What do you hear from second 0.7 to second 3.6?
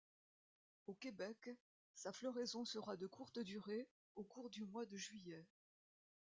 Au Québec, sa floraison sera de courte